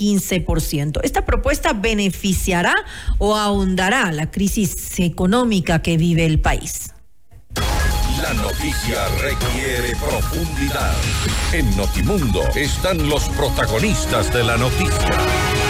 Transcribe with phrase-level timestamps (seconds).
[0.00, 1.00] 15%.
[1.02, 2.74] ¿Esta propuesta beneficiará
[3.18, 6.94] o ahondará la crisis económica que vive el país?
[8.22, 10.94] La noticia requiere profundidad.
[11.52, 15.69] En Notimundo están los protagonistas de la noticia.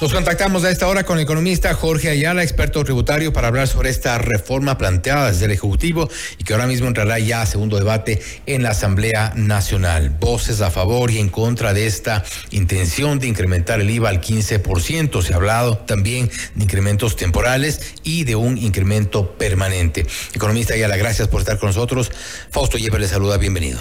[0.00, 3.90] Nos contactamos a esta hora con el economista Jorge Ayala, experto tributario, para hablar sobre
[3.90, 8.20] esta reforma planteada desde el Ejecutivo y que ahora mismo entrará ya a segundo debate
[8.46, 10.10] en la Asamblea Nacional.
[10.10, 15.22] Voces a favor y en contra de esta intención de incrementar el IVA al 15%.
[15.22, 20.06] Se ha hablado también de incrementos temporales y de un incremento permanente.
[20.34, 22.10] Economista Ayala, gracias por estar con nosotros.
[22.50, 23.80] Fausto Yeper le saluda, bienvenido.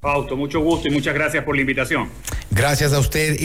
[0.00, 2.08] Fausto, mucho gusto y muchas gracias por la invitación.
[2.52, 3.36] Gracias a usted,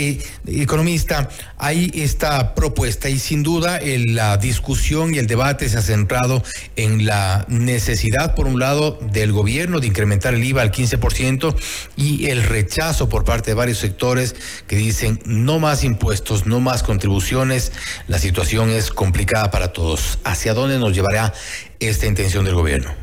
[0.46, 1.28] economista.
[1.58, 6.44] Hay esta propuesta y sin duda la discusión y el debate se ha centrado
[6.76, 11.56] en la necesidad, por un lado, del gobierno de incrementar el IVA al 15%
[11.96, 14.36] y el rechazo por parte de varios sectores
[14.68, 17.72] que dicen no más impuestos, no más contribuciones.
[18.08, 20.20] La situación es complicada para todos.
[20.24, 21.34] ¿Hacia dónde nos llevará
[21.80, 23.03] esta intención del gobierno?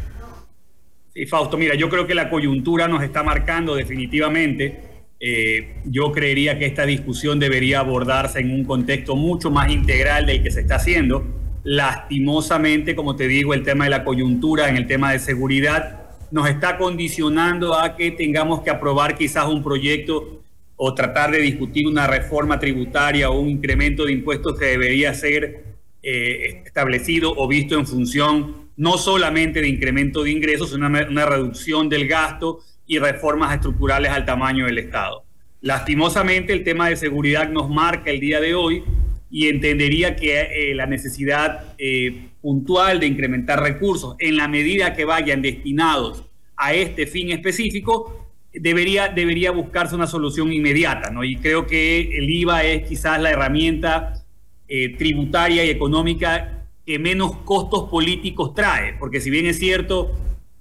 [1.21, 4.81] Sí, Fausto, mira, yo creo que la coyuntura nos está marcando definitivamente.
[5.21, 10.43] Eh, yo creería que esta discusión debería abordarse en un contexto mucho más integral del
[10.43, 11.23] que se está haciendo.
[11.63, 16.49] Lastimosamente, como te digo, el tema de la coyuntura en el tema de seguridad nos
[16.49, 20.41] está condicionando a que tengamos que aprobar quizás un proyecto
[20.77, 25.65] o tratar de discutir una reforma tributaria o un incremento de impuestos que debería ser
[26.03, 31.27] eh, establecido o visto en función no solamente de incremento de ingresos, sino una, una
[31.27, 35.23] reducción del gasto y reformas estructurales al tamaño del Estado.
[35.61, 38.83] Lastimosamente, el tema de seguridad nos marca el día de hoy
[39.31, 45.05] y entendería que eh, la necesidad eh, puntual de incrementar recursos en la medida que
[45.05, 46.25] vayan destinados
[46.57, 51.11] a este fin específico, debería, debería buscarse una solución inmediata.
[51.11, 51.23] ¿no?
[51.23, 54.25] Y creo que el IVA es quizás la herramienta
[54.69, 56.60] eh, tributaria y económica
[56.91, 60.11] que menos costos políticos trae, porque si bien es cierto,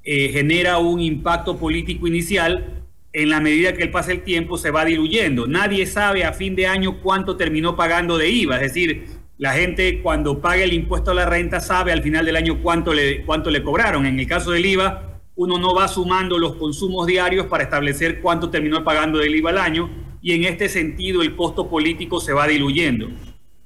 [0.03, 4.69] eh, genera un impacto político inicial, en la medida que él pasa el tiempo se
[4.69, 5.47] va diluyendo.
[5.47, 9.07] Nadie sabe a fin de año cuánto terminó pagando de IVA, es decir,
[9.39, 12.93] la gente cuando paga el impuesto a la renta sabe al final del año cuánto
[12.93, 14.05] le, cuánto le cobraron.
[14.05, 18.51] En el caso del IVA, uno no va sumando los consumos diarios para establecer cuánto
[18.51, 19.89] terminó pagando del IVA al año
[20.21, 23.07] y en este sentido el costo político se va diluyendo.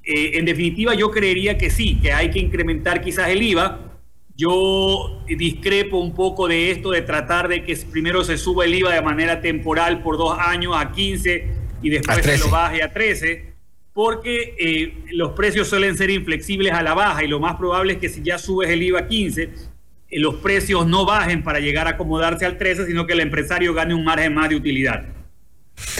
[0.03, 3.99] Eh, en definitiva, yo creería que sí, que hay que incrementar quizás el IVA.
[4.35, 8.93] Yo discrepo un poco de esto de tratar de que primero se suba el IVA
[8.93, 11.47] de manera temporal por dos años a 15
[11.83, 13.53] y después se lo baje a 13,
[13.93, 17.99] porque eh, los precios suelen ser inflexibles a la baja y lo más probable es
[17.99, 21.87] que si ya subes el IVA a 15, eh, los precios no bajen para llegar
[21.87, 25.22] a acomodarse al 13, sino que el empresario gane un margen más de utilidad.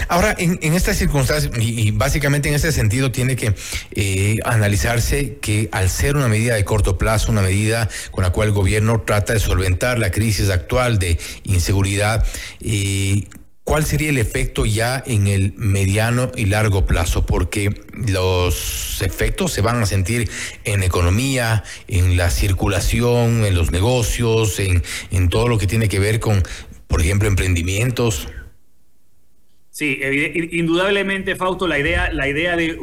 [0.08, 3.54] Ahora, en, estas circunstancias, y, básicamente en ese sentido, tiene que
[3.92, 8.48] eh, analizarse que al ser una medida de corto plazo, una medida con la cual
[8.48, 12.24] el gobierno trata de solventar la crisis actual de inseguridad,
[12.60, 13.28] eh,
[13.64, 17.26] ¿cuál sería el efecto ya en el mediano y largo plazo?
[17.26, 20.30] Porque los efectos se van a sentir
[20.64, 25.98] en economía, en la circulación, en los negocios, en, en todo lo que tiene que
[25.98, 26.42] ver con,
[26.86, 28.28] por ejemplo, emprendimientos.
[29.74, 29.98] Sí,
[30.52, 32.78] indudablemente, Fausto, la idea, la idea de,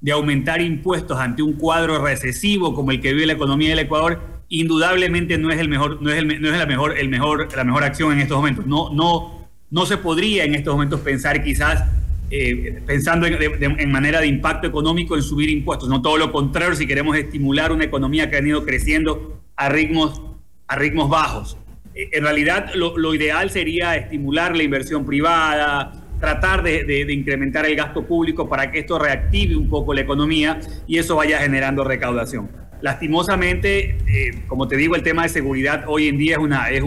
[0.00, 4.20] de, aumentar impuestos ante un cuadro recesivo como el que vive la economía del Ecuador,
[4.48, 7.64] indudablemente no es el mejor, no es, el, no es la mejor, el mejor, la
[7.64, 8.64] mejor acción en estos momentos.
[8.64, 11.82] No, no, no se podría en estos momentos pensar quizás
[12.30, 15.88] eh, pensando en, manera de impacto económico en subir impuestos.
[15.88, 20.22] No todo lo contrario, si queremos estimular una economía que ha ido creciendo a ritmos,
[20.68, 21.58] a ritmos bajos.
[21.96, 27.76] Eh, en realidad, lo, lo ideal sería estimular la inversión privada, tratar de, incrementar el
[27.76, 32.48] gasto público para que esto reactive un poco la economía y eso vaya generando recaudación.
[32.80, 36.82] Lastimosamente, eh, como te digo, el tema de seguridad hoy en día es una, es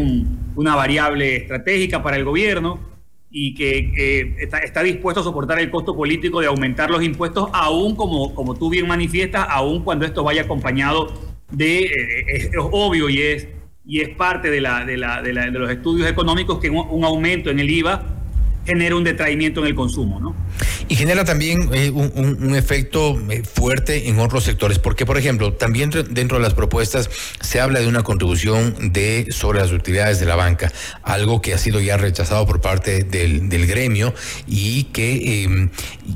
[0.56, 2.80] una variable estratégica para el gobierno
[3.30, 8.34] y que está, dispuesto a soportar el costo político de aumentar los impuestos, aún como,
[8.34, 11.14] como tú bien manifiestas, aún cuando esto vaya acompañado
[11.52, 13.48] de, eh, es, obvio y es,
[13.86, 17.60] y es parte de, la, de, la, de, los estudios económicos que un aumento en
[17.60, 18.17] el IVA
[18.68, 20.36] genera un detraimiento en el consumo, ¿no?
[20.90, 25.90] Y genera también eh, un, efecto eh, fuerte en otros sectores, porque por ejemplo, también
[26.10, 27.10] dentro de las propuestas
[27.40, 30.72] se habla de una contribución de sobre las utilidades de la banca,
[31.04, 34.14] algo que ha sido ya rechazado por parte del, gremio
[34.48, 35.70] y que em,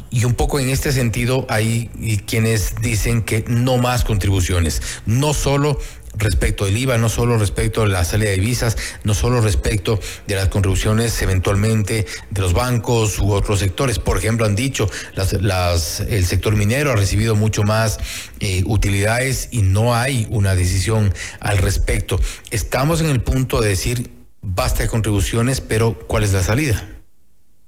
[0.10, 1.90] y un poco en este sentido hay
[2.28, 5.80] quienes dicen que no más contribuciones, no solo
[6.18, 10.36] respecto del IVA, no solo respecto de la salida de divisas, no solo respecto de
[10.36, 14.00] las contribuciones eventualmente de los bancos u otros sectores.
[14.00, 18.00] Por ejemplo, han dicho, las, el sector minero ha recibido mucho más
[18.40, 22.20] eh, utilidades y no hay una decisión al respecto.
[22.50, 24.12] Estamos en el punto de decir,
[24.42, 26.88] basta de contribuciones, pero ¿cuál es la salida?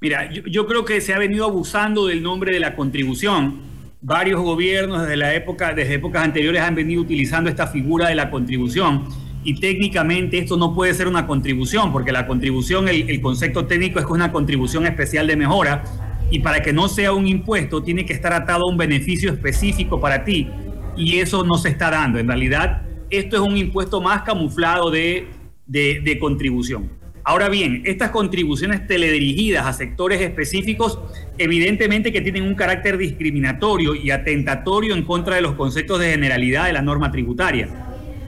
[0.03, 3.72] Mira, yo, creo que se ha venido abusando del nombre de la contribución.
[4.05, 8.29] Varios gobiernos desde la época, desde épocas anteriores han venido utilizando esta figura de la
[8.29, 9.05] contribución
[9.45, 14.05] y técnicamente esto no puede ser una contribución, porque la contribución, el, concepto técnico es
[14.05, 15.85] que es una contribución especial de mejora
[16.29, 20.01] y para que no sea un impuesto tiene que estar atado a un beneficio específico
[20.01, 20.49] para ti
[20.97, 22.19] y eso no se está dando.
[22.19, 25.29] En realidad, esto es un impuesto más camuflado de,
[25.65, 27.02] de contribución.
[27.25, 30.99] Ahora bien, estas contribuciones teledirigidas a sectores específicos,
[31.37, 36.65] evidentemente que tienen un carácter discriminatorio y atentatorio en contra de los conceptos de generalidad
[36.65, 37.69] de la norma tributaria.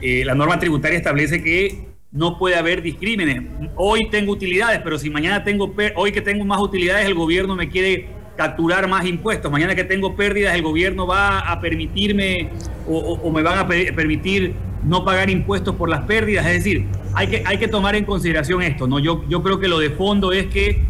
[0.02, 3.44] Eh, la norma tributaria establece que no puede haber discrímenes.
[3.76, 7.68] Hoy tengo utilidades, pero si mañana tengo, hoy que tengo más utilidades, el gobierno me
[7.68, 8.08] quiere
[8.38, 9.52] capturar más impuestos.
[9.52, 12.50] Mañana que tengo pérdidas, el gobierno va a permitirme
[12.88, 14.54] o, me van a permitir
[14.86, 16.46] no pagar impuestos por las pérdidas.
[16.46, 18.88] Es decir, hay que, hay que tomar en consideración esto.
[18.88, 19.00] ¿no?
[19.00, 20.84] Yo, yo creo que lo de fondo es que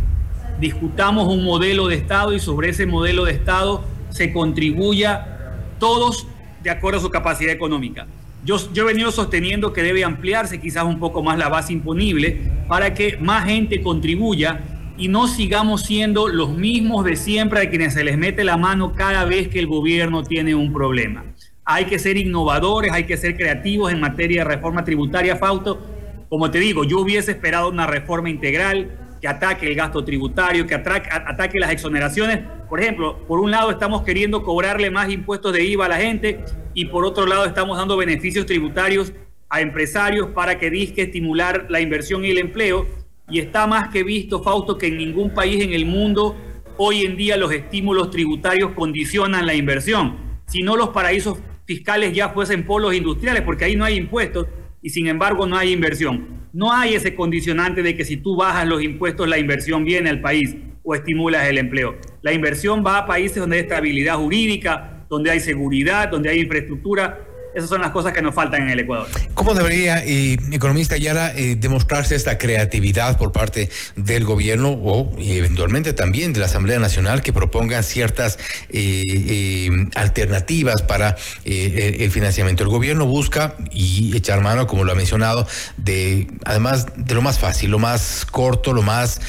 [0.60, 6.28] discutamos un modelo de Estado y sobre ese modelo de Estado se contribuya todos
[6.64, 8.08] de acuerdo a su capacidad económica.
[8.44, 12.40] Yo, yo, he venido sosteniendo que debe ampliarse quizás un poco más la base imponible
[12.68, 14.62] para que más gente contribuya
[14.98, 18.94] y no sigamos siendo los mismos de siempre a quienes se les mete la mano
[18.94, 21.24] cada vez que el gobierno tiene un problema.
[21.68, 25.82] Hay que ser innovadores, hay que ser creativos en materia de reforma tributaria, Fausto.
[26.30, 30.76] Como te digo, yo hubiese esperado una reforma integral que ataque el gasto tributario, que
[30.76, 32.42] ataque, las exoneraciones.
[32.70, 36.46] Por ejemplo, por un lado estamos queriendo cobrarle más impuestos de IVA a la gente
[36.76, 39.12] y por otro lado estamos dando beneficios tributarios
[39.50, 42.86] a empresarios para que disque estimular la inversión y el empleo
[43.28, 46.36] y está más que visto, Fausto, que en ningún país en el mundo
[46.78, 52.30] hoy en día los estímulos tributarios condicionan la inversión, si no los paraísos fiscales ya
[52.30, 54.48] fuesen polos industriales, porque ahí no hay impuestos
[54.82, 56.46] y sin embargo no hay inversión.
[56.54, 60.22] No hay ese condicionante de que si tú bajas los impuestos la inversión viene al
[60.22, 61.98] país o estimulas el empleo.
[62.22, 67.26] La inversión va a países donde hay estabilidad jurídica, donde hay seguridad, donde hay infraestructura
[67.56, 69.08] esas son las cosas que nos faltan en el Ecuador.
[69.34, 75.94] ¿Cómo debería, eh, economista Yara, eh, demostrarse esta creatividad por parte del gobierno o eventualmente
[75.94, 78.38] también de la Asamblea Nacional que propongan ciertas
[78.70, 81.16] eh, alternativas para
[81.46, 82.64] el financiamiento?
[82.64, 85.48] El gobierno busca y echar mano, como lo ha mencionado,
[85.78, 89.22] de además de lo más fácil, lo más corto, lo más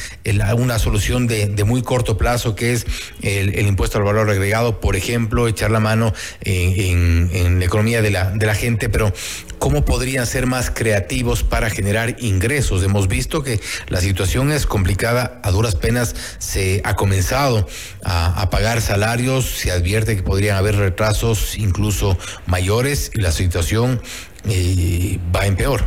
[0.56, 2.86] una solución de, muy corto plazo que es
[3.22, 8.15] el, impuesto al valor agregado, por ejemplo, echar la mano en, en la economía de
[8.24, 9.12] de la gente, pero
[9.58, 12.82] ¿cómo podrían ser más creativos para generar ingresos?
[12.82, 17.66] Hemos visto que la situación es complicada, a duras penas se ha comenzado
[18.04, 22.16] a, pagar salarios, se advierte que podrían haber retrasos incluso
[22.46, 24.00] mayores y la situación
[24.48, 25.84] eh, va en peor.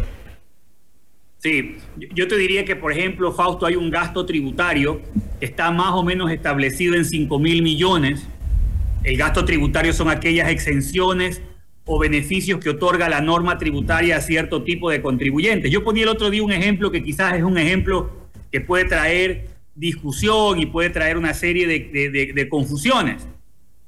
[1.42, 1.78] Sí,
[2.14, 5.02] yo te diría que, por ejemplo, Fausto, hay un gasto tributario
[5.40, 8.28] que está más o menos establecido en 5 mil millones.
[9.06, 11.42] El gasto tributario son aquellas exenciones
[11.92, 15.72] o beneficios que otorga la norma tributaria a cierto tipo de contribuyentes.
[15.72, 19.48] Yo ponía el otro día un ejemplo que quizás es un ejemplo que puede traer
[19.74, 23.28] discusión y puede traer una serie de, confusiones.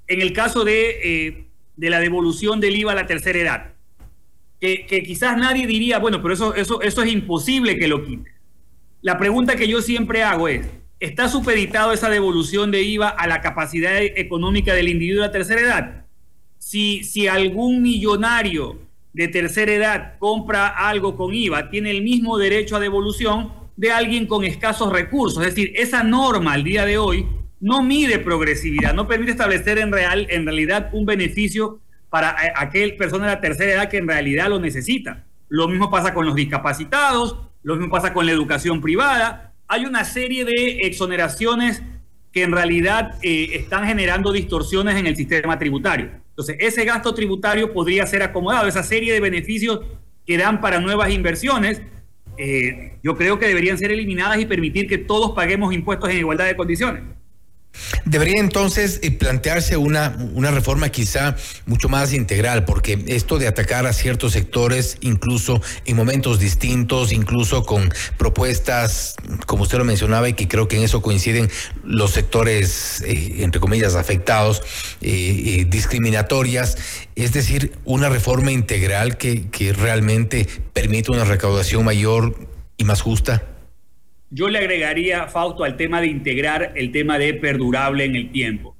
[0.08, 3.74] En el caso eh, de, la devolución del IVA a la tercera edad,
[4.60, 8.32] que, quizás nadie diría, bueno, pero eso, eso, eso es imposible que lo quite.
[9.02, 10.66] La pregunta que yo siempre hago es,
[11.00, 15.62] ¿está supeditado esa devolución de IVA a la capacidad económica del individuo de la tercera
[15.62, 16.01] edad?
[16.62, 18.78] Si, algún millonario
[19.14, 24.28] de tercera edad compra algo con IVA, tiene el mismo derecho a devolución de alguien
[24.28, 25.44] con escasos recursos.
[25.44, 27.26] Es decir, esa norma al día de hoy
[27.60, 33.26] no mide progresividad, no permite establecer en, real, en realidad un beneficio para aquel persona
[33.26, 35.26] de la tercera edad que en realidad lo necesita.
[35.50, 39.54] Lo mismo pasa con los discapacitados, lo mismo pasa con la educación privada.
[39.68, 41.82] Hay una serie de exoneraciones
[42.32, 46.22] que en realidad eh, están generando distorsiones en el sistema tributario.
[46.42, 49.82] Entonces, ese gasto tributario podría ser acomodado, esa serie de beneficios
[50.26, 51.82] que dan para nuevas inversiones,
[52.38, 56.46] eh, yo creo que deberían ser eliminadas y permitir que todos paguemos impuestos en igualdad
[56.46, 57.04] de condiciones.
[58.06, 61.36] Debería entonces eh, plantearse una, una reforma quizá
[61.66, 67.66] mucho más integral, porque esto de atacar a ciertos sectores, incluso en momentos distintos, incluso
[67.66, 71.50] con propuestas, como usted lo mencionaba, y que creo que en eso coinciden
[71.84, 74.62] los sectores, eh, entre comillas, afectados,
[75.02, 76.78] eh, discriminatorias,
[77.16, 82.48] es decir, una reforma integral que, que realmente permita una recaudación mayor
[82.78, 83.51] y más justa.
[84.34, 88.78] Yo le agregaría, Fausto, al tema de integrar el tema de perdurable en el tiempo.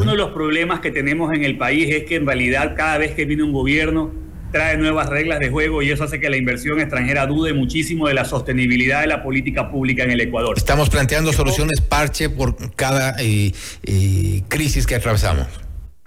[0.00, 3.12] Uno de los problemas que tenemos en el país es que en realidad cada vez
[3.12, 4.12] que viene un gobierno
[4.52, 8.14] trae nuevas reglas de juego y eso hace que la inversión extranjera dude muchísimo de
[8.14, 10.56] la sostenibilidad de la política pública en el Ecuador.
[10.56, 15.61] Estamos planteando soluciones parche por cada eh, eh, crisis que atravesamos.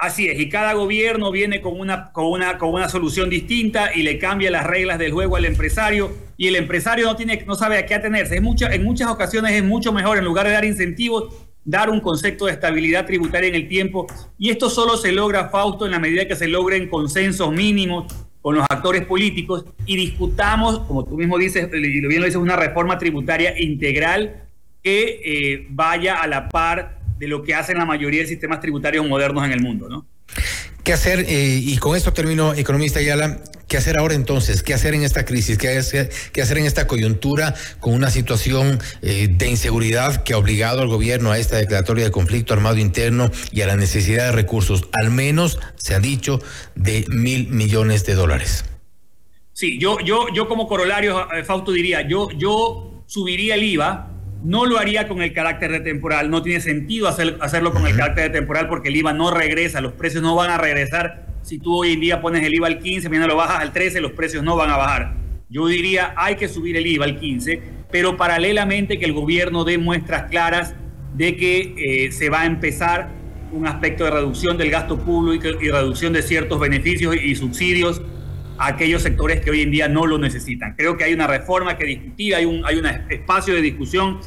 [0.05, 4.03] Así es, y cada gobierno viene con una, con, una, con una solución distinta y
[4.03, 7.79] le cambia las reglas del juego al empresario y el empresario no, tiene, no sabe
[7.79, 8.35] a qué atenerse.
[8.35, 11.33] Es mucha, en muchas ocasiones es mucho mejor, en lugar de dar incentivos,
[11.63, 14.05] dar un concepto de estabilidad tributaria en el tiempo.
[14.38, 18.05] Y esto solo se logra, Fausto, en la medida que se logren consensos mínimos
[18.41, 22.55] con los actores políticos y discutamos, como tú mismo dices, y bien lo dices, una
[22.55, 24.43] reforma tributaria integral
[24.83, 29.07] que eh, vaya a la par de lo que hacen la mayoría de sistemas tributarios
[29.07, 30.05] modernos en el mundo, ¿no?
[30.86, 31.25] ¿Qué hacer?
[31.27, 33.41] Eh, y con esto termino, economista Ayala.
[33.67, 34.62] ¿Qué hacer ahora entonces?
[34.62, 35.57] ¿Qué hacer en esta crisis?
[35.57, 40.38] ¿Qué hacer, qué hacer en esta coyuntura con una situación eh, de inseguridad que ha
[40.38, 44.31] obligado al gobierno a esta declaratoria de conflicto armado interno y a la necesidad de
[44.34, 46.39] recursos, al menos se ha dicho,
[46.75, 48.65] de mil millones de dólares?
[49.53, 54.14] Sí, yo, yo, yo como corolario, eh, Fausto diría, yo, yo subiría el IVA
[54.46, 58.25] no lo haría con el carácter de temporal, no tiene sentido hacerlo con el carácter
[58.25, 61.25] de temporal porque el IVA no regresa, los precios no van a regresar.
[61.42, 64.02] Si tú hoy en día pones el IVA al 15, mañana lo bajas al 13,
[64.02, 65.16] los precios no van a bajar.
[65.50, 67.60] Yo diría, hay que subir el IVA al 15,
[67.90, 70.75] pero paralelamente que el gobierno dé muestras claras
[71.16, 73.10] de que eh, se va a empezar
[73.52, 78.00] un aspecto de reducción del gasto público y reducción de ciertos beneficios y subsidios
[78.58, 80.75] a aquellos sectores que hoy en día no lo necesitan.
[80.75, 84.20] Creo que hay una reforma que discutir, hay un, hay un espacio de discusión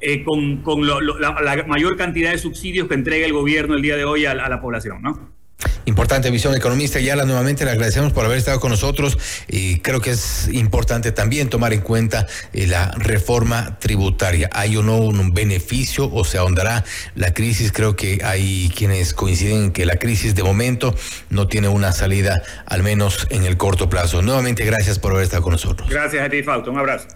[0.00, 4.04] eh, con, con la, mayor cantidad de subsidios que entrega el gobierno el día de
[4.04, 5.38] hoy a, la población, ¿no?
[5.86, 7.00] Importante visión economista.
[7.00, 11.48] Yala, nuevamente le agradecemos por haber estado con nosotros y creo que es importante también
[11.48, 14.48] tomar en cuenta eh, la reforma tributaria.
[14.52, 16.84] ¿Hay o no un beneficio o se ahondará
[17.16, 17.72] la crisis?
[17.72, 20.94] Creo que hay quienes coinciden en que la crisis de momento
[21.30, 24.22] no tiene una salida, al menos en el corto plazo.
[24.22, 25.88] Nuevamente, gracias por haber estado con nosotros.
[25.90, 26.70] Gracias a ti, Fausto.
[26.70, 27.08] Un abrazo.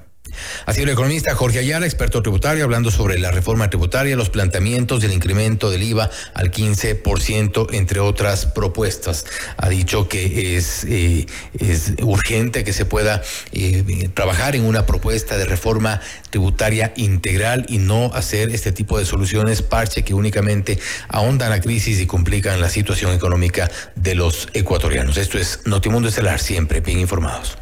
[0.72, 5.12] Sido el economista Jorge Ayala, experto tributario, hablando sobre la reforma tributaria, los planteamientos del
[5.12, 9.26] incremento del IVA al 15%, entre otras propuestas.
[9.56, 11.26] Ha dicho que es, eh,
[12.02, 13.22] urgente que se pueda
[13.52, 19.04] eh, trabajar en una propuesta de reforma tributaria integral y no hacer este tipo de
[19.04, 25.16] soluciones parche que únicamente ahondan la crisis y complican la situación económica de los ecuatorianos.
[25.16, 27.61] Esto es Notimundo Estelar, siempre bien informados.